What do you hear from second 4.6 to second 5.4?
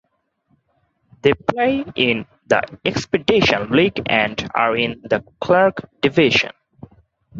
in the